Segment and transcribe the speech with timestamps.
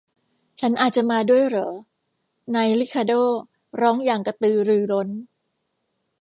[0.59, 1.69] ฉันอาจจะมาด้วยเหรอ?
[2.55, 3.21] นายริคาร์โด้
[3.81, 5.09] ร้องอย่างกระตือรือร้น